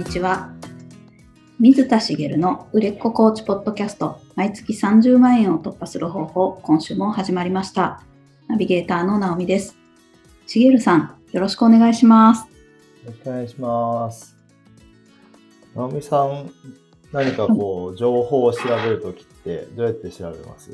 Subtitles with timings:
[0.00, 0.48] にちは。
[1.58, 8.02] 水田茂の売れっ子コーチポッドキャスト、毎月30万円を突破する方法、今週も始まりました。
[8.48, 9.76] ナビゲーターの直美です。
[10.46, 12.46] 茂さん、よろしくお願いします。
[12.46, 12.46] よ
[13.08, 14.34] ろしくお願いします。
[15.74, 16.50] 直美さん、
[17.12, 20.70] 何かこう、情報を調べるときって、どうやって調べます？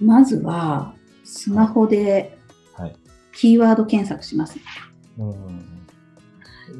[0.00, 0.94] まずは、
[1.24, 2.38] スマホで
[2.72, 2.96] はい。
[3.34, 4.58] キーワード検索します。
[5.18, 5.75] うん。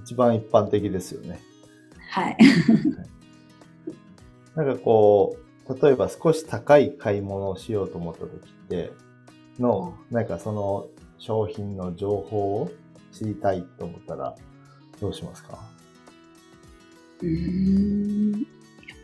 [0.05, 1.41] 一番一般的ですよね。
[2.11, 2.37] はい。
[4.55, 5.37] なんかこ
[5.69, 8.93] う、例えば少し高い買い物をしようと思ったときって、
[9.59, 10.87] の、なんかその
[11.19, 12.71] 商品の情報を
[13.13, 14.37] 知りたいと思ったら、
[15.01, 15.59] どうしますか？
[17.21, 18.45] うーんやっ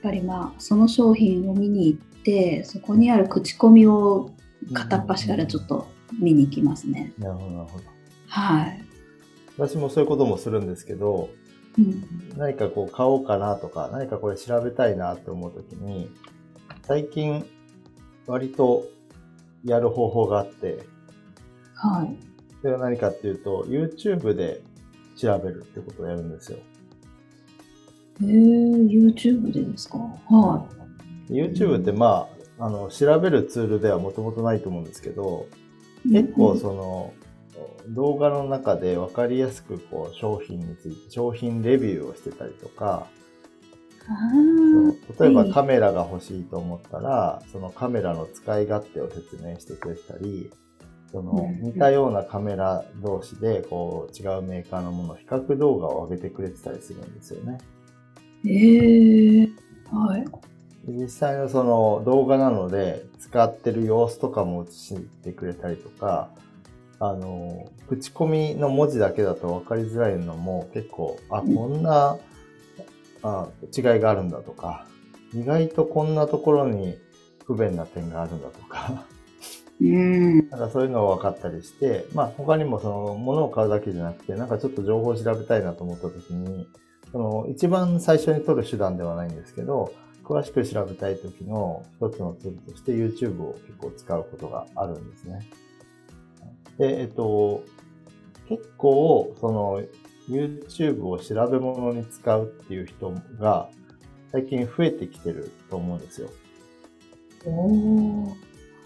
[0.02, 4.30] ぱりまあその商品を見に行ってそこにある口コミを
[4.74, 5.86] 片っ端からちょっと
[6.18, 7.12] 見に行きますね。
[7.18, 7.84] なるほど、なるほど。
[8.28, 8.84] はい。
[9.58, 11.30] 私もそういうこともするんですけど、
[11.78, 12.04] うん
[12.36, 16.10] 何かこう買おうかなとか、何かこれ調べたいなって思うときに、
[16.82, 17.46] 最近
[18.26, 18.84] 割と
[19.64, 20.86] やる方法があって、
[21.74, 22.16] はい。
[22.60, 24.62] それは何かっていうと、YouTube で
[25.16, 26.58] 調べるってことをやるんですよ。
[26.58, 29.98] へえ YouTube でですか？
[29.98, 30.66] は
[31.28, 35.46] YouTube ってまあ、あの、調べるツールではもともとないと思うんですけど、
[36.06, 36.12] い。
[36.12, 37.12] 結構うんその、
[37.88, 43.06] 動画の中で分かりやすくこう商品について、商品レビューをしてたりとか、
[45.18, 50.50] 例えばはいカメラが欲しいと思ったら、そのカメラの使い勝手を説明してくれたり、
[51.10, 57.58] そのうん似たようなカメラ同士でこう違うメーカーのもの、比較動画を上げてくれてたりするんですよね。
[58.44, 59.48] え
[59.94, 60.24] はい。
[60.86, 66.30] で実際のその動画なので使ってる様子とかも映してくれたりとか、
[67.04, 72.16] あの、口コミの文字だけだと分かりづらいのも結構、あ、うんこんな
[73.24, 74.86] あ違いがあるんだとか、
[75.34, 76.96] 意外とこんなところに
[77.44, 79.04] 不便な点があるんだとか、
[79.80, 80.46] うん。
[80.50, 86.68] なんかそういうのが分かったりして、まあ他にもその物を買うだけじゃなくて、なんかちょっと情報を調べたいなと思った時に、
[87.10, 89.92] その一番最初に取る手段ではないんですけど、
[90.22, 95.40] 詳しく調べたい時の一つのツールとして YouTube を結構使うことがあるんですね。
[96.78, 97.64] で、えっと、
[98.48, 99.82] 結構その
[100.28, 103.68] YouTube を調べ物に使うっていう人が
[104.30, 106.30] 最近増えてきてると思うんですよ。
[107.44, 108.34] おー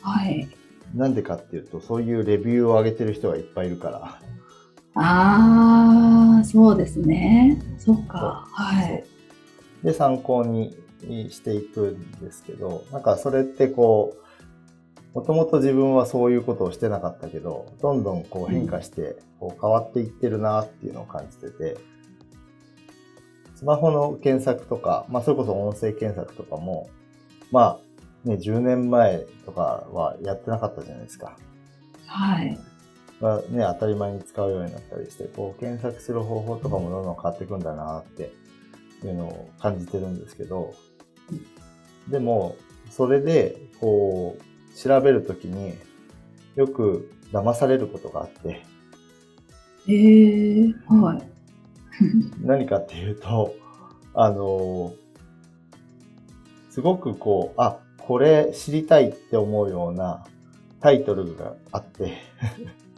[0.03, 0.49] はい。
[0.95, 4.21] なんでかっていうと、そういうレビューを上げてる人がいっぱいいるから。
[4.95, 7.61] ああ、そうですね。
[7.79, 8.49] そっか。
[8.51, 9.05] はい。
[9.83, 10.77] で、参考に
[11.31, 14.26] していくんですけど、なんかそれってこう、
[15.17, 21.79] もともと自分はそういうことをしてなかったけど、どんどんこう変化して、こう変わっていってるなっていうのを感じてて、
[23.55, 26.91] スマホの検索とか、まあそれこそ音声検索とかも、
[27.51, 27.81] ま
[28.25, 31.39] あね、10年前とかはやってなかったじゃないですか。
[32.07, 32.59] はい。
[33.23, 38.35] がね、当たり前に使うようになったりして、こう検索する方法とかもどんどん変わっていくんだなって
[39.03, 40.75] いうのを感じてるんですけど、
[42.11, 42.55] でも、
[42.91, 45.75] それで、こう、調べるときに
[46.55, 48.63] よく騙されることがあって、
[49.89, 51.23] へえはい。
[52.45, 53.55] 何かっていうと、
[54.15, 54.93] あの、
[56.71, 60.25] すごくこう、あ、これ知りたいって思うような
[60.81, 62.13] タイトルがあって、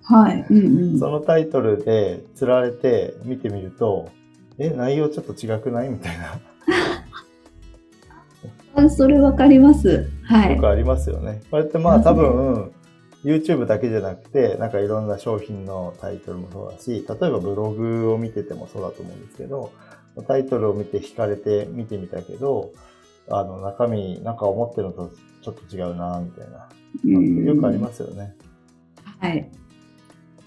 [0.03, 0.45] はい。
[0.51, 0.57] うん
[0.93, 0.99] うん。
[0.99, 4.11] そのタイトルで釣られて見てみると、
[4.59, 5.89] え、内容ちょっと違くない？
[5.91, 6.41] みたいな、あ
[8.91, 10.11] それわかります。
[10.25, 10.69] はいよく。
[10.69, 11.41] ありますよね。
[11.51, 12.73] これってまあ多分、
[13.25, 19.73] YouTube だけじゃなくて、なんかいろんな商品のタイトルもそうだし、例えばブログを見ててもそうだと思うんですけど、
[20.27, 22.73] タイトルを見て惹かれて見てみたけど、
[23.31, 25.11] あの中身、なんか思ってるのと
[25.43, 26.69] ちょっと違うな、みたいな。
[27.05, 28.35] うんよくありますよね。
[29.21, 29.51] はい。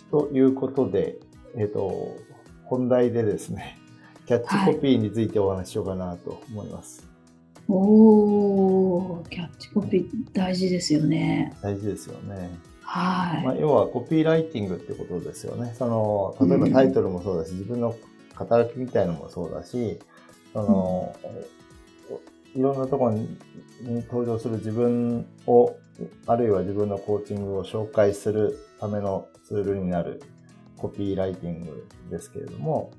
[0.09, 1.17] ということで、
[1.55, 2.17] えっ、と、
[2.65, 3.77] 本題でですね、
[4.25, 7.10] キャッチコピーについてお話ししようかなと思います。
[7.67, 11.55] おー、キャッチコピー大事ですよね。
[11.61, 12.51] 大事ですよね。
[12.83, 13.45] はい。
[13.45, 15.73] まあ、要はコピーライティングってことですよね。
[15.77, 17.95] その、例えばタイトルもそうだし、自分の
[18.35, 19.99] 肩書きみたいのもそうだし、
[20.53, 21.15] その、
[22.53, 23.37] いろんなところに
[24.09, 25.77] 登場する自分を、
[26.25, 30.21] あるいは自分のコーチングを紹介するためのツールになる
[30.77, 32.91] コピーライティングですけれども、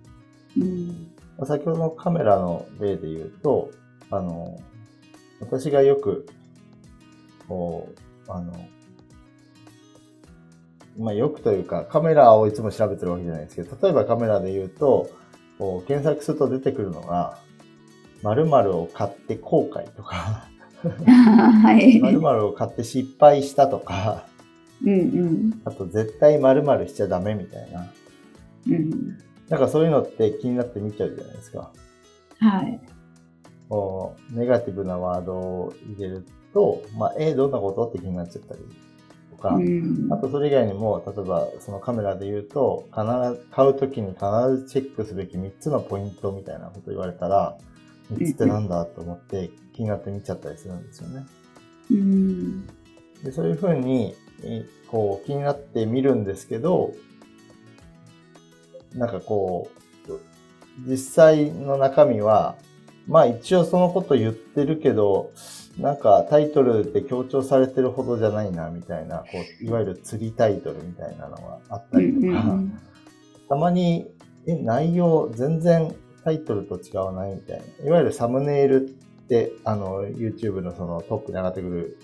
[0.56, 3.70] うんまあ先ほどのカメラの例で言うと、
[4.12, 4.60] あの、
[5.40, 6.26] 私がよく、
[7.48, 7.88] こ
[8.28, 8.52] う、あの、
[10.98, 15.10] まあよくというか、カメラをいつも調べてるわけじゃないですけど、例えばカメラで言うと、
[15.58, 17.38] こう検索すると出てくるのが、
[18.22, 20.48] 〇〇を買って後悔とか、
[20.82, 21.98] はい。
[22.02, 24.26] 〇〇を買って失敗したとか、
[24.84, 24.94] うんう
[25.24, 25.60] ん。
[25.64, 27.90] あと絶対〇〇しちゃダメみたいな。
[28.68, 29.18] うん。
[29.48, 31.70] なんかそういうのって気になって見ちゃうじゃないですか。
[32.40, 32.80] はい。
[33.72, 37.88] こうネガティブなワードを入れると、まあ、え、どんなこと？
[37.88, 38.60] って気になっちゃったり
[39.30, 44.20] とか、うんあとそれ以外にも、例えばそのカメラで言うと、必ず、買うときに必
[44.58, 47.56] ずチェックすべき3つのポイントみたいなこと言われたら、
[48.12, 51.24] 3つってなんだと思って気になって見ちゃったりするんですよね。
[51.92, 52.66] うん。
[53.24, 54.14] でそういうふうに、
[54.44, 56.92] えこう気になって見るんですけど、
[58.92, 59.82] なんかこう、
[60.86, 62.56] 実際の中身は、
[63.06, 65.32] まあ一応そのこと言ってるけど、
[65.78, 69.26] なんかタイトルで強調されてるほどじゃないな、みたいな、こ
[69.60, 72.58] う、いわゆる釣りタイトルみたいなのがあったりとか、
[73.48, 74.10] たまに、
[74.46, 75.94] え、内容全然
[76.24, 77.86] タイトルと違わないみたいな。
[77.86, 78.90] いわゆるサムネイルっ
[79.28, 81.98] て、あの、YouTube のそのトップに上がってくる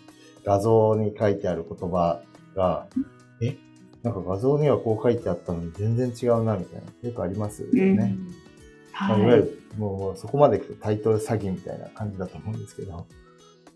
[0.45, 2.23] 画像に書いてある言葉
[2.55, 2.87] が、
[3.43, 3.57] え、
[4.03, 7.09] なんか画像にはこう書いてあったのに全然違うな、みたいな。
[7.09, 8.29] よくありますようん
[9.07, 9.09] ね。
[9.09, 9.41] まあ、いわゆはい。
[9.43, 13.07] る、もうそこまでいくとタイトル詐欺みたいな感じだと思うんですけど。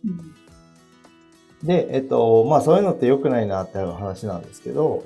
[0.04, 0.34] うん
[1.62, 5.04] で、えっと、まあそういうのって良くないなっていう話なんですけど、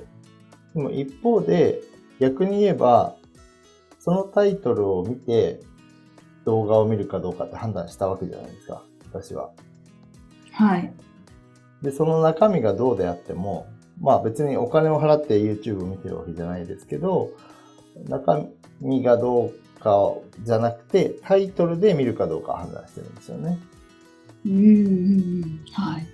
[0.73, 1.81] でも一方で、
[2.19, 3.15] 逆に言えば、
[3.99, 5.59] そのタイトルを見て
[6.45, 9.51] 動画を見るかどうかって判断したわけじゃないですか、私は。
[10.51, 10.91] はい。
[11.83, 13.67] で、その中身がどうであっても、
[13.99, 17.29] まあ別にお金を払って YouTube 見てるわけじゃないですけど、
[18.07, 18.45] 中
[18.81, 20.13] 身がどうか
[20.43, 23.59] じゃなくて、タイトルで見るかどうか判断してるんですよね。
[24.45, 25.61] うんうんうん。
[25.71, 26.07] はい。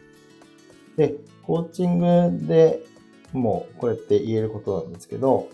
[0.98, 2.84] で、コーチングで
[3.34, 5.50] もうこれって言えることなんですけど、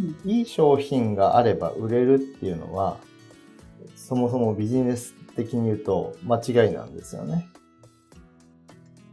[0.00, 2.98] うんいい商品があれば売れるっていうのは、
[3.96, 7.48] そもそもビジネス的に言うと間違いなんですよね。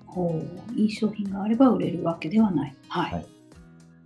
[0.05, 0.79] ほう。
[0.79, 2.75] いい商品があれば売れるわけではない。
[2.87, 3.11] はい。
[3.13, 3.34] はい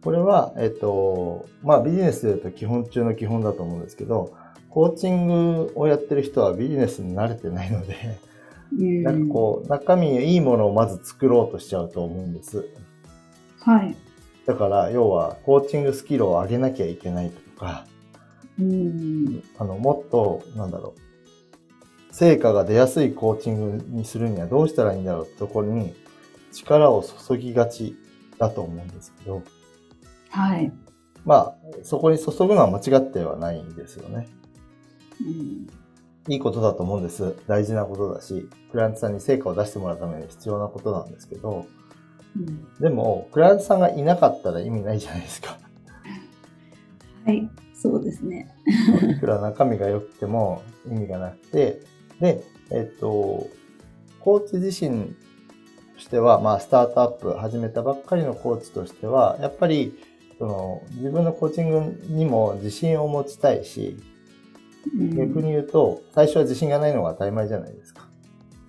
[0.04, 4.34] これは、えっと、まあビジネスで言うと基本中の基本だと思うんですけど、
[4.70, 7.96] コーチングをやってる人はビジネスに慣れてないので、
[8.72, 12.70] うんなんかこう、中身いいものをまず作ろうとしちゃうと思うんです。
[13.62, 13.96] はい。
[14.46, 17.86] だから、要は、コーチングスキルを上げなきゃいけないとか、
[18.60, 19.44] うん。
[19.58, 25.94] あの、もっと、なんだろう、成果が出やすいコーチングにするにはどうしたらいいんだろうってところに
[26.52, 27.96] 力を注ぎがち
[28.38, 29.42] だと思うんですけど、
[30.30, 30.72] はい。
[31.26, 34.28] まあ、そこに注ぐのは間違ってはないんですよね。
[35.22, 35.68] うん。
[36.32, 37.36] いいことだと思うんです。
[37.48, 41.66] 大事なことだし、クライアントさんに成果を出してもらうために必要なことなんですけど、
[42.38, 45.58] うんでも、クライアントさんがいなかったら意味ないじゃないですか。
[47.26, 47.50] はい。
[47.74, 48.54] そうですね。
[49.10, 51.82] いくら中身が良くても意味がなくて、
[52.20, 53.48] で、えっと、
[54.20, 55.16] コーチ自身
[55.96, 59.98] としては、まあ、スタートアップ始めたばっかりのコーチとしては、やっぱり、
[60.40, 63.98] その、自分のコーチングにも自信を持ちたいし、
[64.98, 68.08] うん逆に言うと、最初は自信がないのが当たり前じゃないですか。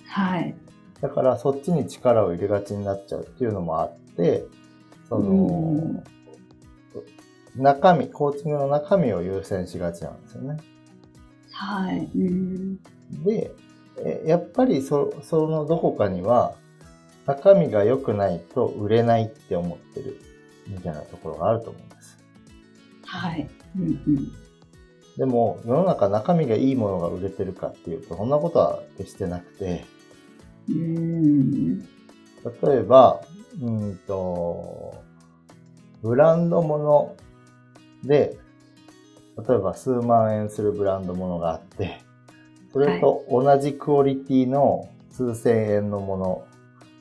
[0.06, 0.55] はい。
[1.00, 4.45] だから、そっちに力を入れがちになっちゃうっていうのもあって、
[5.09, 6.04] その、うん
[7.56, 10.56] 中身、コーチングの中身を優先しがちなんですよね。
[11.52, 12.09] はい。
[12.14, 12.76] うん。
[13.25, 13.52] で、
[13.99, 16.54] えやっぱりそそのどこかには、
[17.26, 20.21] 中身が良くないと売れないって思ってる
[20.71, 22.19] みたいなところがあると思うんです。
[23.05, 23.49] はい。
[23.77, 24.33] うんうん。
[25.17, 29.85] でも、世の中中身がいいものが売れてるかっていうと、そんなことは決してなくて、
[30.69, 31.81] うん。
[31.81, 31.87] 例
[32.79, 33.21] えば、
[33.61, 34.95] うんと、
[36.03, 37.17] ブランド物
[38.05, 38.39] で、
[39.37, 42.00] 例えば数万円するブランド物があって、
[42.73, 46.45] それと同じクオリティの数千円のもの、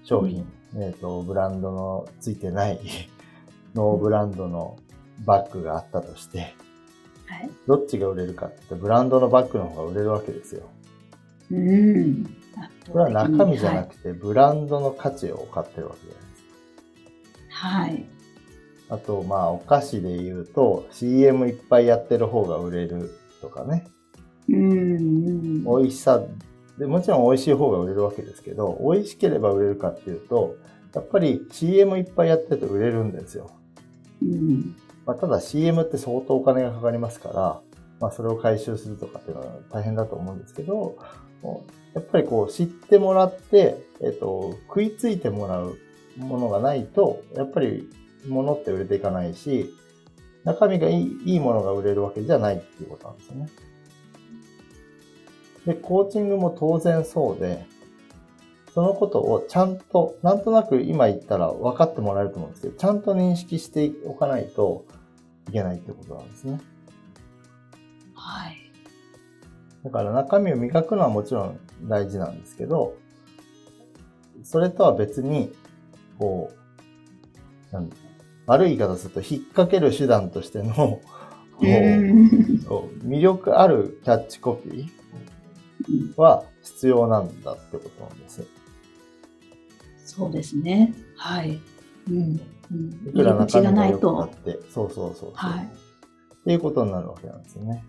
[0.03, 2.79] 商品、えっ、と、ブランドのついてない
[3.75, 4.77] ノーブランドの
[5.25, 6.55] バッグがあったとして、
[7.27, 7.49] はい。
[7.67, 10.63] どっちが売れるかって言ったらブランドのバッグの方が売れるわけですよ。
[11.51, 12.25] うん。
[12.91, 16.35] これは中身じゃなくて、ブランドの価値を買ってるわけじゃないで
[17.47, 17.67] すか。
[17.67, 18.05] はい。
[18.89, 23.11] あと、まあ、お菓子で言うと、CM いっぱいやってる方が売れる
[23.41, 23.85] とかね。
[24.49, 25.63] うん。
[25.63, 26.21] 美味しさ
[26.79, 30.55] で、もちろん美味しい方が売れるわけですけど、美味しければ売れるかっていうと、
[30.95, 33.51] やっぱり CM いっぱいやってると売れるんですよ。
[34.21, 34.75] うん。
[35.05, 37.61] まあ、ただ CM って相当お金がかかりますから、
[37.99, 40.97] まあ、それを回収するとかっていうのは大変だと思うんですけど、
[41.93, 45.77] やっぱりこう知ってもらって、えっと、食いついてもらう
[46.17, 47.89] ものがないと、やっぱり
[48.27, 49.73] 物って売れていかないし、
[50.43, 53.49] 中身がいいいいものが売れるわけじゃないっていうことなんですよね。
[55.65, 57.65] で、コーチングも当然そうで、
[58.73, 64.85] そのことをちゃんと、なんとなく今言ったら分かってもらえると思うんですけど、ちゃんと認識しておかないと
[65.49, 66.59] いけないってことなんですね。
[68.13, 68.57] はい。
[69.83, 72.95] だから中身を磨くのはもちろん大事なんですけど、
[74.43, 75.51] それとは別に、
[76.17, 76.51] こ
[77.71, 77.89] う、なん
[78.45, 81.01] 悪い言い方すると引っ掛ける手段としての、こ
[81.59, 81.65] う
[83.05, 88.58] 魅力あるキャッチコピーは必要なんだってことなんです。
[90.09, 90.93] そうですね。
[91.15, 91.59] はい。
[92.09, 92.39] うん。
[92.71, 94.29] うん、いくら中身が良くなっ。
[94.29, 95.65] て、そうそうそうはい。
[95.65, 95.67] っ
[96.45, 97.83] ていうことになるわけなんですよね。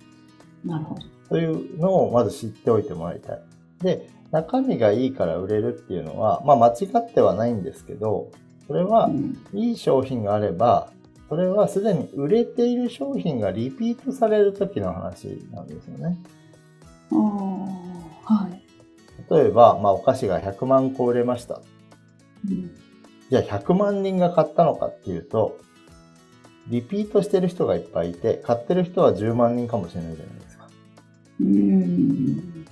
[0.65, 1.03] なるほど。
[1.31, 3.43] というのをまず知っておいてもらいたい。
[3.83, 8.31] で、中身がいいから売れるっていうのは、まあ間違ってはないんですけど、
[8.67, 10.93] それはうんいい商品があれば、
[11.29, 16.19] それはすでに売れている商品がリピートされる時の話なんですよね。
[17.13, 17.17] あ
[18.27, 18.63] あ、はい。
[19.31, 21.61] 例えば、まあお菓子が100万個売れました。
[22.49, 22.71] うん
[23.31, 25.61] じゃあ100万人が買ったのかっていうと、
[26.67, 30.69] リピートしてる人がいっぱいいて、買ってる人は10万人かもしれないじゃないですか。
[31.41, 32.67] うん。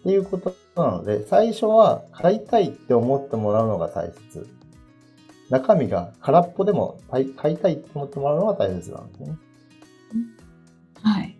[0.00, 4.48] っていうことなので、最初は買いたいって思ってもらうのが大切。
[5.50, 9.36] 中身が空っぽでも買い買いたいって思ってもらうのが大切なんですね。
[11.02, 11.36] はい。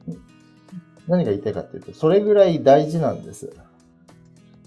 [1.09, 3.52] 何が言いたいかっていうと、それぐらい大事なんです。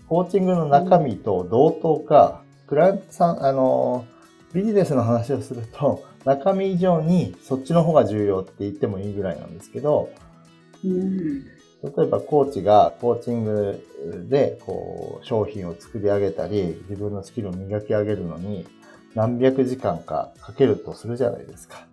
[0.09, 2.42] コーチングの中身と同等か、
[2.73, 4.07] クライアントさん、あの、
[4.51, 10.09] ビジネスの話をすると、 中身以上にそっちの方が重要って言ってもいいぐらいなんですけど、
[10.83, 11.43] うん。
[11.43, 11.49] 例
[11.99, 13.85] えばコーチがコーチング
[14.27, 18.65] でこう商品を作り上げたり自分のスキルを磨き上げるのに
[19.15, 21.85] 何百時間かかけるとするじゃないですか。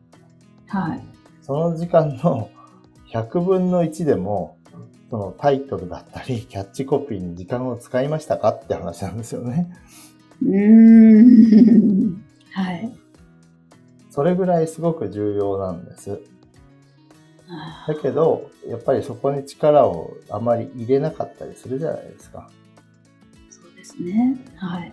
[0.68, 1.04] はい。
[1.42, 2.49] その時間の
[3.12, 4.56] 100分の1でも
[5.10, 9.70] そのタイトルだったりキャッチコピーに時間を使いましたかって話なんですよね。
[10.42, 12.25] うん。
[12.52, 12.92] はい。
[14.11, 16.20] それぐらいすごく重要なんです。
[17.87, 22.49] だけど、やっぱりそこに力をあまり入れなかったりするじゃないですか。
[23.50, 24.37] そうですね。
[24.56, 24.92] はい。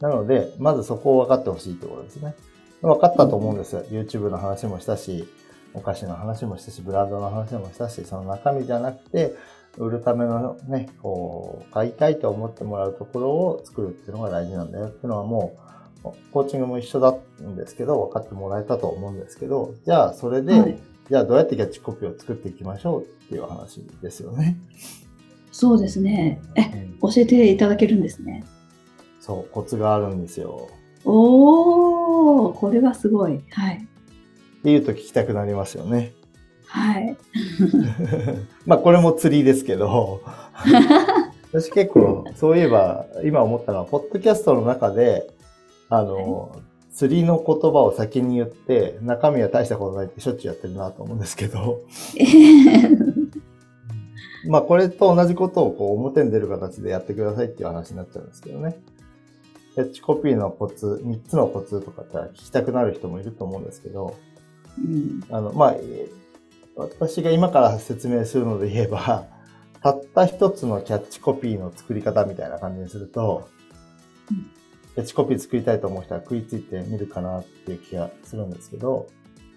[0.00, 2.34] なので、まずそこを分かってほしいってことですね。
[2.80, 3.84] 分かったと思うんですよ。
[3.88, 5.28] YouTube の話もしたし、
[5.74, 9.34] お菓子の話もしたし、ブランドの話もしたし、その中身じゃなくて、
[9.78, 15.56] 売るためのね、こう、買いたいと思ってもらうところを作るっていうのが大事なんだよっていうのはも
[16.04, 20.78] う、コーチングも一緒だんですけど、分かってもらえたと思うんですけど、じゃあそれで、はい
[21.12, 24.56] じゃあどうやってキャッチコピーを作っていきましょうっていう話ですよね。
[25.50, 26.40] そうですね。
[26.56, 28.44] え、教えていただけるんですね。
[29.20, 30.70] そう、コツがあるんですよ。
[31.04, 33.42] おー、これはすごい。
[33.50, 33.86] はい。
[34.60, 36.14] っていうと聞きたくなりますよね。
[36.72, 37.16] はい。
[38.64, 40.22] まあこれも釣りですけど、
[41.52, 45.28] 私結構そういえば今思ったのは、ポッドキャストの中で、
[45.90, 46.56] あの、
[46.90, 51.80] 釣りの言葉を先に言って、中身は大したことないってしょっちゅうやってるなと思うんですけど、
[52.18, 53.28] えー。
[54.48, 58.80] まあこれと同じことをこう表に出る形でやってくださいっていう話になっちゃうんですけどね。
[59.74, 64.16] キャッチコピーのコツ、3つのコツとかって聞きたくなる人もいると思うんですけど、
[64.78, 65.22] うん。
[65.30, 66.21] あの、まあ、えー
[66.76, 69.26] 私が今から説明するので言えば、
[69.82, 73.48] たった一つのキャッチコピーの作り方みたいな感じにすると、
[74.30, 74.62] うん
[74.94, 79.06] キャッチコピー作りたいと思う人は食いついてみるかなっていう気がするんですけど、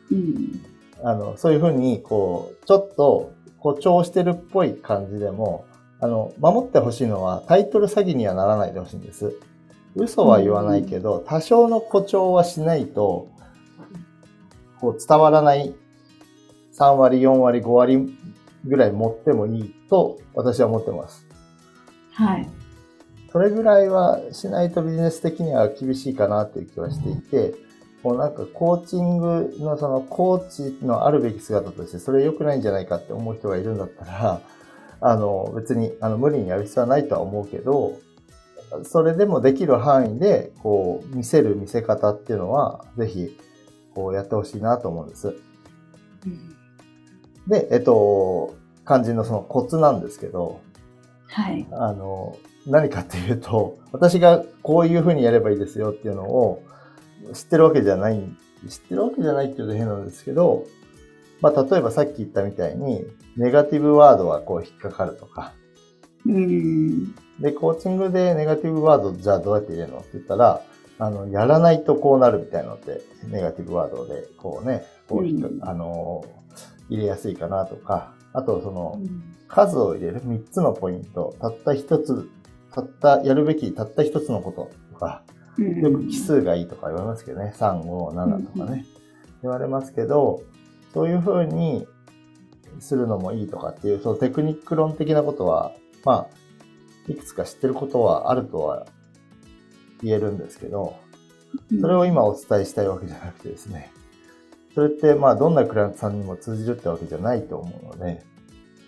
[0.10, 0.62] うん
[1.04, 5.66] あの、そういうふうに、こう、ちょっと誇張してるっぽい感じでも、
[6.00, 9.36] あの、守ってほしいのはタイトル詐欺にはならないでほしいんです。
[9.96, 13.28] 嘘は言わないけど、多少の誇張はしないと、
[14.80, 15.74] こう伝わらない
[16.78, 18.18] 3割、4割、5割
[18.66, 21.26] ぐらい持ってもいいと私は思ってます。
[22.12, 22.50] はい。
[23.32, 27.56] それぐらいはしないとビジネス的には厳しいかなっていう気はしていて、
[28.04, 34.42] こうなんかコーチングのそのコーチのあるべき姿としてそれ良くないんじゃないかって思う人がいるんだったら、
[35.02, 37.94] あの別にあの無理にやる必要はないとは思うけど、
[38.84, 43.38] それでもできる範囲でこう見せる見せ方っていうのはぜひ
[43.94, 45.36] こうやってほしいなと思うんです。
[46.26, 46.55] うん
[47.48, 50.62] で、えっと、肝心のそのコツなんですけど、
[51.28, 51.68] はい。
[51.72, 52.38] あの、
[52.68, 56.64] 何かっていうと、私がこういうふうにやればいいですよっていうのを
[57.34, 58.20] 知ってるわけじゃない、
[58.68, 60.66] 知ってるわけじゃないっていうと変なんですけど、
[61.42, 63.06] まあ、例えばさっき言ったみたいに、
[63.38, 65.54] ネガティブワードはこう引っかかるとか、
[66.26, 67.14] うん。
[67.40, 70.62] で、コーチングでネガティブワードじゃあどうやって入れるのって言ったら、
[70.98, 76.24] あの、やらないとこうなるみたいなのって、ネガティブワードで、こうね、こう、うん、あの、
[76.90, 79.00] 入れやすいかなとか、あとその、
[79.48, 82.30] 数を入れる3つのポイント、たった1つ、
[82.72, 85.24] たった、やるべきたった1つのこととか、
[85.58, 88.86] よく奇数がいいとか言われますけどね、3、5、7とかね、
[89.42, 90.42] 言われますけど、
[90.94, 91.88] そういうふうに
[92.80, 95.72] するのもいいとかっていう、そのテクニック論的なことは、
[96.04, 96.28] ま
[97.08, 98.88] あ、いくつか知ってることはあるとは
[100.02, 100.96] 言えるんですけど、
[101.80, 103.92] それを今お伝えしたいわけじゃなくてですね、
[104.76, 108.22] それってまあどんなクライアントさんにも通じるってわけじゃないと思うので、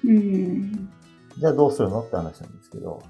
[0.06, 0.89] うん、
[1.38, 3.01] じゃあどうするのって話なんですけど、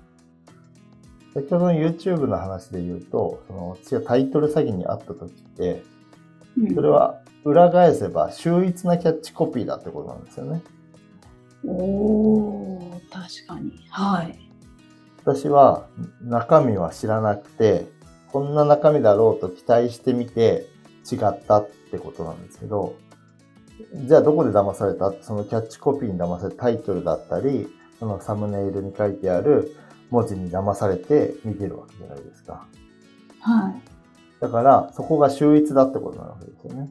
[1.33, 5.83] 先ほどの YouTube の話で言うと、その私がタイトル詐欺にあった時って、
[6.75, 10.61] それは裏返せば秀逸なキャッチコピーだってことなんですよね。
[11.65, 13.71] おー、確かに。
[13.89, 14.39] はい。
[15.17, 15.87] 私は
[16.21, 17.87] 中身は知らなくて、
[18.31, 20.67] こんな中身だろうと期待してみて
[21.11, 22.95] 違ったってことなんですけど、
[24.05, 25.13] じゃあどこで騙された？
[25.21, 27.67] そのキャッチコピーに騙されたタイトルだったり、
[27.99, 29.75] そのサムネイルに書いてある
[30.09, 32.65] 文字に騙されて見てるわけじゃないですか。
[33.41, 33.81] はい。
[34.39, 36.89] だから、そこが秀逸だってことなわけですよね。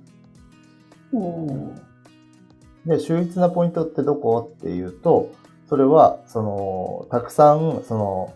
[2.87, 4.51] で、秀逸なポイントってどこ？
[4.53, 5.33] っていうと、
[5.69, 8.35] それは、その、たくさん、その、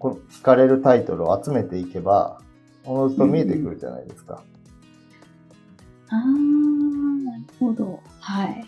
[0.00, 2.40] 聞かれるタイトルを集めていけば、
[2.84, 4.42] おのずと見えてくるじゃないですか。
[4.44, 4.57] うん、
[6.10, 8.00] あー、なるほど。
[8.20, 8.64] はい。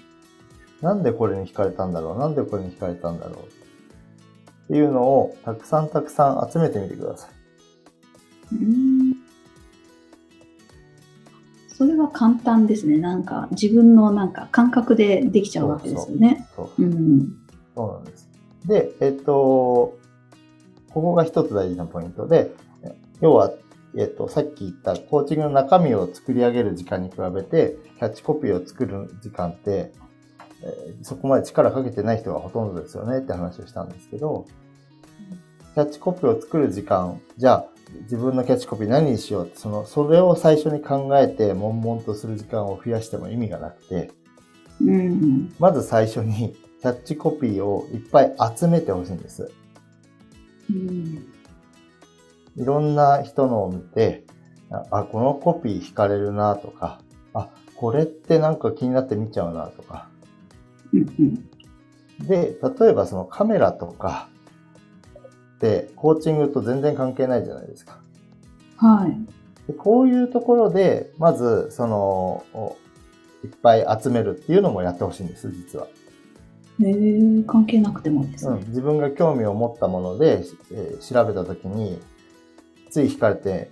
[0.81, 2.19] なんでこれに惹かれたんだろう？
[2.19, 3.37] なんでこれに惹かれたんだろう？
[3.37, 7.29] っていうのをたくさんたくさん集めてみてくださ
[8.53, 8.55] い。
[8.55, 9.15] うん
[11.69, 12.99] それは簡単ですね。
[12.99, 16.47] なんか自分のなんか感覚でできちゃうわけですよね。
[16.55, 17.33] そうそう、うん、
[17.75, 18.29] そうなんです。
[18.67, 19.97] で、えっと、こ
[20.91, 22.53] こが一つ大事なポイントで、
[23.23, 23.51] 要は、
[23.97, 29.93] えっと、さっき言ったコーチングの中身を作り上げる時間に比べて、キャッチコピーを作る時間って、
[30.63, 34.47] えー、そこまで力かけてない人がほとんどですよねって話をしたんですけど、
[35.75, 37.67] キャッチコピーを作る時間、じゃあ、
[38.03, 44.11] 自分のキャッチコピー何にしようって、その、それを最初に考えて、悶々とする時間を増やしても意味がなくて、
[44.81, 49.51] うん、まず最初に、キャッチコピーをいっぱい集めてほしいんです。
[50.71, 51.27] うん、
[52.57, 54.25] いろんな人のを見て、
[54.91, 57.01] あ、このコピー惹かれるなとか、
[57.35, 60.09] あ、これってなんか気になって見ちゃうなとか。
[62.21, 64.29] で、例えばそのカメラとか、
[65.57, 67.99] ってコーチングと全然関係ないじゃないですか。
[68.79, 69.67] はい。
[69.67, 72.77] でこういうところで、まず、その、
[73.45, 75.87] いっぱい集めるっていうのもやってほしいんです、実は。
[76.83, 78.69] へえ、関係なくてもですね、うん。
[78.69, 82.01] 自分が興味を持ったもので、えー、調べたときに、
[82.91, 83.71] つい惹かれて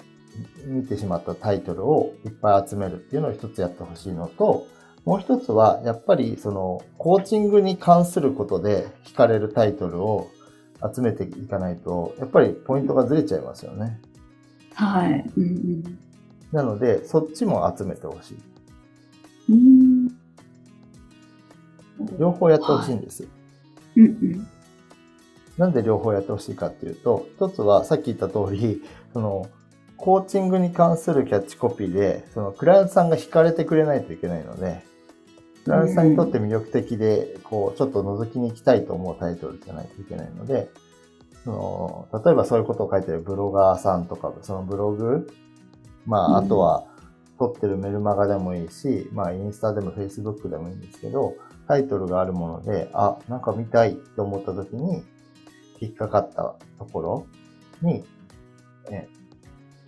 [0.66, 4.66] 見てしまったタイトルをいっぱい集めるっていうのを一つやってほしいのと、
[5.04, 10.28] もう一つは、やっぱりその、コーチングに関することで惹かれるタイトルを
[10.94, 14.00] 集めていかないと、やっぱりポイントがずれちゃいますよね。
[14.74, 15.30] はい。
[15.36, 15.98] うんうん、
[16.52, 18.38] なので、そっちも集めてほしい。
[19.50, 20.08] うん、
[22.18, 23.22] 両方やってほしいんです。
[23.22, 23.28] は
[23.96, 24.48] い、うんうん、
[25.58, 29.46] なんで両方やってほしいかっていうと、一つはさっき言った通り、その、
[29.96, 34.84] コーチングに関するキャッチコピーで、そのクライアントさんが惹かれてくれないといけないので、
[35.64, 40.70] クライアントさんにとって魅力的で、こう、ちょっと覗きに行きたいと思うタイトルじゃないといけないので、
[41.44, 45.28] その、例えばそういうことを書いてるブロガーさんとか、そのブログ、
[46.06, 46.84] まあ、あとは、
[47.38, 51.36] 撮ってるメルマガでもいいし、まあ、インスタでもフェイスブックでもいいんですけど、
[51.68, 55.04] タイトルがあるもので、あ、なんか見たいって思った時に、
[55.80, 57.26] 引っかかったところ
[57.82, 58.04] に、
[58.90, 59.08] ね、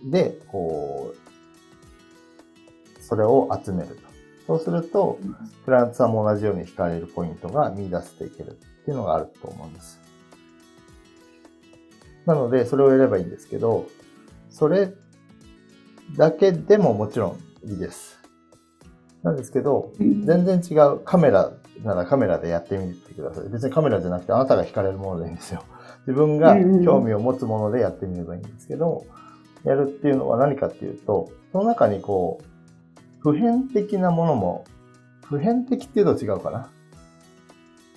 [0.03, 4.11] で、こう、それを集めると。
[4.47, 5.19] そうすると、
[5.65, 9.99] クラントさんも同じように惹かれるポイントが見出していけるっていうのがあると思います。
[12.25, 13.87] なので、それをやればいいんですけど、
[14.49, 14.93] それ
[16.17, 18.19] だけでももちろんいいです。
[19.23, 21.51] なんですけど、全然違うカメラ
[21.83, 23.49] ならカメラでやってみてください。
[23.49, 25.63] 別にカメラじゃなくてあなたが惹かれるものでいいんですよ。
[26.07, 29.05] 自分が興味を持つものでやってみればいいんですけど、
[29.63, 32.45] やるっていうのは何かっていうと、その中にこう、
[33.19, 34.65] 普遍的なものも、
[35.23, 36.69] 普遍的っていうと違うかな。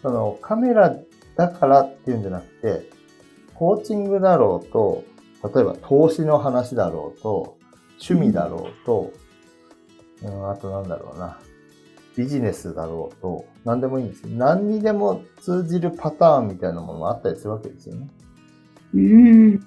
[0.03, 0.95] その、カメラ
[1.37, 2.91] だからっていうんじゃなくて、
[3.55, 5.05] コーチングだろうと、
[5.55, 7.57] 例えば投資の話だろうと、
[7.93, 9.13] 趣味だろうと、
[10.23, 11.39] うん、あとなんだろうな。
[12.17, 14.29] ビジネスだろうと、何でもいいんですよ。
[14.31, 18.09] 何にでも通じるパターンみたいなものもあったりするわけですよね。
[18.95, 19.67] うん。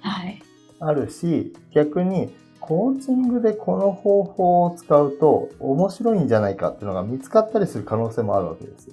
[0.00, 0.42] はい。
[0.80, 8.90] あるし、逆にコーチングでこの方法を使うと面白いんじゃないかっていうのが見つかったりする可能性もあるわけです。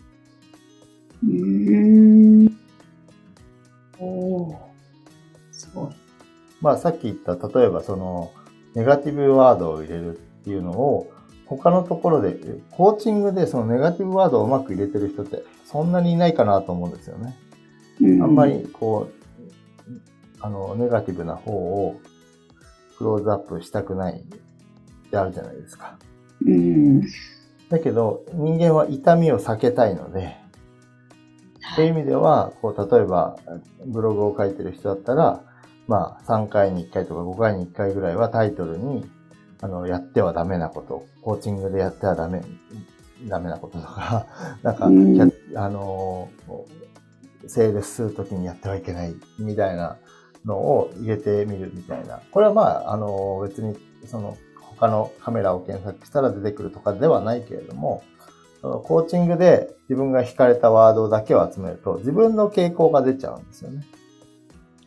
[1.23, 2.57] うーん。
[3.99, 4.59] おお。
[5.51, 5.89] すごい。
[6.61, 8.31] まあさっき言った、例えばその、
[8.75, 11.11] ネガティブワードを入れるっていうのを、
[11.49, 12.37] 他のところで、
[12.69, 17.35] コーチングでそのネガティブワードをうまく入れてる人ってそんなにいないかなと思うんですよね。
[18.21, 19.19] あんまりこう、
[20.41, 21.99] あの、ネガティブな方を
[22.97, 25.97] クローズアップしたくないってあるじゃないですか。
[26.45, 27.01] うん。
[27.69, 30.37] だけど、人間は痛みを避けたいので、
[31.75, 33.37] そういう意味では、こう、例えば、
[33.85, 35.43] ブログを書いてる人だったら、
[35.87, 39.09] まあ、3回に1回とか5回に1回ぐらいはタイトルに、
[39.61, 42.41] あの、やってはダメなこと、コーチングでやってはダメ、
[43.27, 44.25] ダメなこととか、
[44.63, 45.21] なんか、うん
[45.55, 46.29] あの、
[47.47, 49.97] セールスするときにやってはいけないみたいな
[50.45, 52.21] のを入れてみるみたいな。
[52.31, 54.37] これはまあ、あの、別に、その、
[54.79, 58.03] 他のカメラを検索したら出てくるとかではないけれども、
[58.61, 63.85] コーチングで自分が惹かれたワードだけを集めると、自分の傾向が出ちゃうんですよね。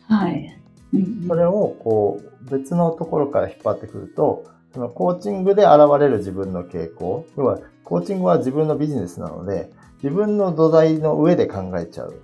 [0.07, 0.59] はい。
[0.93, 7.25] うんそれを、こう、別のところから引っ張ってくると、そのコーチングで現れる自分の傾向。
[7.37, 12.19] 要は、コーチングは自分のビジネスなので、自分の土台の上で考えちゃう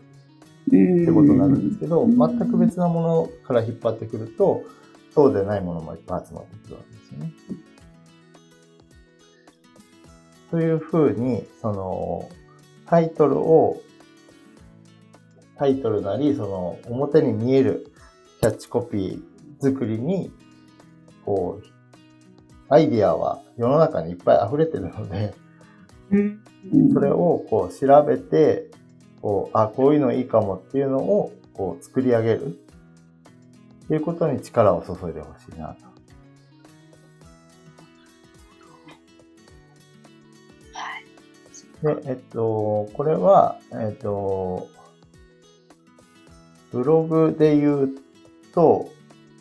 [0.71, 4.63] うんってことになるんですけど、うん全く別なものから引っ張ってくると、
[5.13, 7.33] そうでないものもいっぱい集まってくるわけですよね。
[10.51, 12.29] というふうに、その、
[12.88, 13.81] タイトルを、
[15.55, 17.91] タイトルなり、その、表に見える
[18.41, 19.21] キャッチコピー
[19.63, 20.31] 作りに、
[21.25, 21.79] こう、
[22.69, 25.34] アイディアは世の中にいっぱい溢れてるので、
[26.12, 26.41] うん。
[26.93, 28.69] それをこう調べて、
[29.21, 32.47] こう、あ、こういうのいいかもっていうのをこう作り上げる。
[32.47, 32.51] っ
[33.89, 35.89] ていうことに力を注いでほしいなと。
[41.82, 44.67] で、えっと、これは、えっと、
[46.71, 47.89] ブログで言う
[48.53, 48.89] と、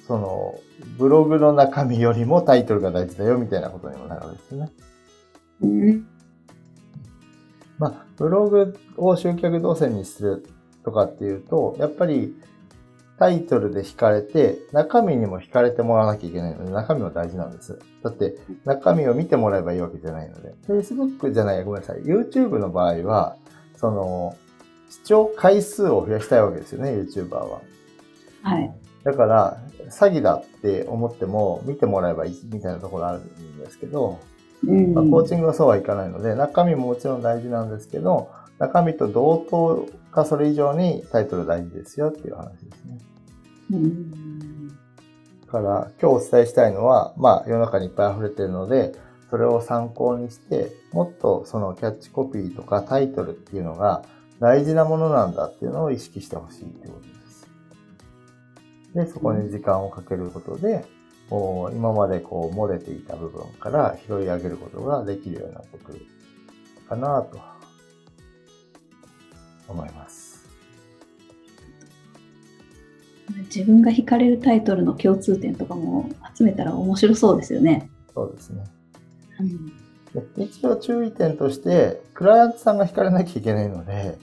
[0.08, 0.58] その、
[0.96, 4.70] ブログの中身よりもタイトルが大事だよみたいなことにもなるわけですね。
[5.60, 6.06] うん
[7.78, 10.46] まあ、ブログを集客動線にする
[10.82, 12.34] とかっていうと、やっぱり
[13.18, 17.78] タイトルで惹かれて、中身にも惹かれてもらわなきゃいけないので、中身も大事なんです。
[18.02, 20.54] だって、中身を見てもらえばいいわけじゃないので。
[20.66, 21.98] Facebook じゃない、ごめんなさい。
[22.00, 23.36] YouTube の場合は、
[23.76, 24.36] その、
[24.88, 27.60] 視聴回数を増やしたいわけですよね、YouTuber は。
[28.42, 28.87] はい。
[29.08, 34.20] だから、詐欺だって思っても見てもらえばいいみたいなところあるんですけど、
[34.66, 42.98] うんまあ、コーチングはそうはいかないので、中身ももちろん大事なんですけど、中身と同等かそれ以上にタイトル大事ですよっていう話ですね。
[43.72, 48.92] うんだから今日お伝えしたいのは、まあ世の中にいっぱい溢れてるので、
[49.30, 54.02] それを参考にして、もっとそのキャッチコピーとかタイトルっていうのが
[54.38, 57.07] 大事なものなんだっていうのを意識してほしいってこと
[58.94, 60.84] でそこに時間をかけることで、
[61.28, 66.06] こう今までこう漏れていた部分から拾い上げることができるようになってくる
[66.88, 67.38] かなと
[69.68, 70.48] 思います。
[73.54, 77.90] 自分が惹かれるタイトルの共通点とかも集めたら面白そうですよね。
[78.14, 78.64] そうですね。
[79.40, 79.72] うん
[80.14, 84.16] で一応注意点として、クライアントさんが惹かれなきゃいけないので、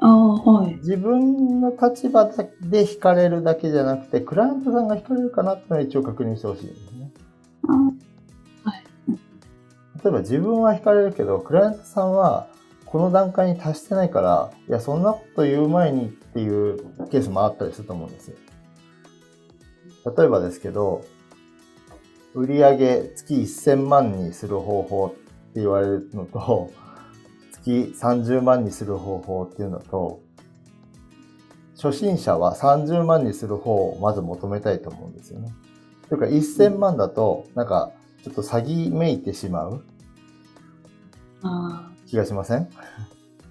[0.00, 0.76] ああ、はい。
[0.76, 7.10] 自分の立場で惹かれるだけじゃなくて、クライアントさんが惹かれるかなっていうのは一応確認してほしいんですね。
[7.68, 7.98] あ
[10.04, 12.46] 例えば自分は惹かれるけど、クライアントさんは
[12.86, 16.78] この段階に達してないから、いや、そんなこと言う前にっていう
[17.10, 18.36] ケースもあったりすると思うんですよ。
[20.16, 21.04] 例えばですけど、
[22.34, 22.76] 売上
[23.14, 26.70] 月1000万にする方法って言われるのと、
[27.62, 30.20] 月30万にする方法っていうのと、
[31.80, 35.52] 初心者は30万にする方をまず求めたいと思うんですよね。
[36.08, 37.92] というか1000万だと、なんか、
[38.24, 39.82] ちょっと詐欺めいてしまう
[41.42, 42.68] あ気がしません？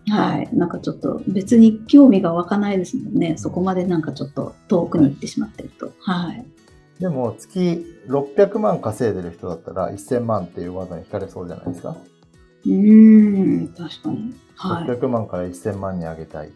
[0.09, 0.49] はい。
[0.53, 3.37] なんかちょっと別に興味が湧かないですもんね。
[3.37, 5.93] そこまでなんかちょっと遠くに行ってしまってると。
[5.99, 6.45] はい。
[6.99, 11.95] でも、月600万稼いでる人だったら1000万っていう技に惹かれそうじゃないですか。
[12.67, 14.35] うーん、確かに。
[14.55, 14.87] はい。
[14.87, 16.51] 600万から1000万に上げたい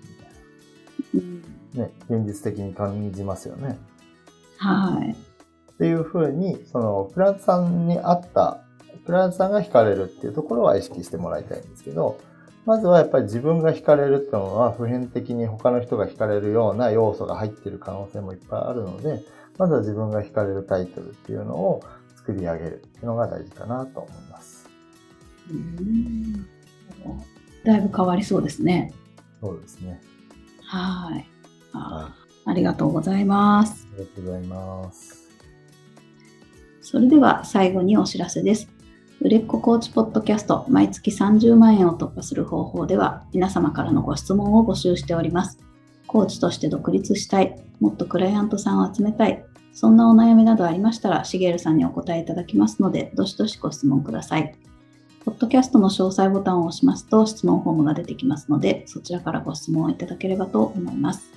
[1.14, 1.86] みうんたいな。
[1.86, 3.78] ね、現実的に感じますよね。
[4.58, 5.12] はい。
[5.12, 8.62] っていうふうに、その、クラントさんに合った、
[9.06, 12.20] クラントさんが惹かれるっていうところは意識してもらいたいんですけど、
[12.66, 19.24] まずはやっぱり自分が惹かれるっていうのは普遍的に他の人が惹かれるような要素が入っている可能性もいっぱいあるので、
[19.58, 21.82] まずは自分が惹かれるタイトルっていうのを
[22.16, 24.61] 作り上げるっていうのが大事かなと思います。
[25.52, 26.48] うん
[27.64, 28.94] だいぶ変わりそうですね。
[29.40, 30.02] そうですね。
[30.64, 31.28] はい
[31.74, 32.16] あ。
[32.46, 33.88] ありがとうございます。
[33.94, 35.30] ありがとうございます。
[36.82, 38.68] それでは最後にお知らせです。
[39.22, 45.60] 売れっ子コーチポッドキャスト毎月30万円を突破する方法では皆様からのご質問を募集しております。
[46.08, 54.56] コーチとして独立したい、もっとクライアントさんを集めたい、そんなお悩みなどありましたら、しげるさんにお答えいただきますので、どしどしご質問ください。
[55.24, 61.32] ポッドキャストの詳細ボタンを押しますと質問フォームが出てきますので、そちらからご質問をいただければと思います。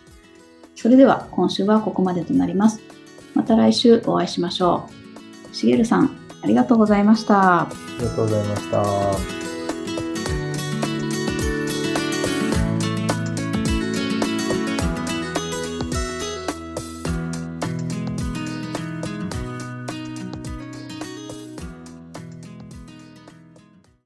[0.74, 2.80] それでは今週はここまでとなります。
[3.34, 4.88] また来週お会いしましょ
[5.52, 5.54] う。
[5.54, 7.62] しげるさん、ありがとうございました。
[7.62, 7.68] あ
[7.98, 9.43] りがとうございました。